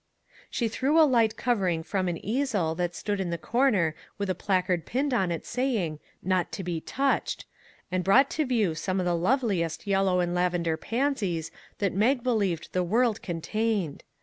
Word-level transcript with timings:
She 0.49 0.67
threw 0.67 0.99
a 0.99 1.05
light 1.05 1.37
covering 1.37 1.83
from 1.83 2.07
an 2.07 2.17
easel 2.25 2.73
that 2.73 2.95
stood 2.95 3.19
in 3.19 3.29
the 3.29 3.37
corner 3.37 3.93
with 4.17 4.31
a 4.31 4.33
placard 4.33 4.87
pinned 4.87 5.13
on 5.13 5.31
it 5.31 5.45
saying" 5.45 5.99
Not 6.23 6.51
to 6.53 6.63
be 6.63 6.81
touched!" 6.81 7.45
and 7.91 8.03
brought 8.03 8.31
to 8.31 8.45
view 8.47 8.73
some 8.73 8.99
of 8.99 9.05
the 9.05 9.15
loveliest 9.15 9.85
yellow 9.85 10.19
and 10.19 10.33
laven 10.35 10.63
der 10.63 10.75
pansies 10.75 11.51
that 11.77 11.93
Mag 11.93 12.23
believed 12.23 12.73
the 12.73 12.81
world 12.83 13.21
con 13.21 13.41
tained. 13.41 14.01